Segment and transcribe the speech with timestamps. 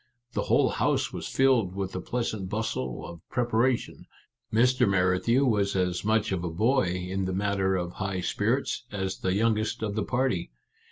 [0.33, 4.07] The whole house was filled with the pleasant bustle of preparation.
[4.51, 4.89] Mr.
[4.89, 9.35] Merrithew was as much of a boy, in the matter of high spirits, as the
[9.35, 10.49] youngest of the party.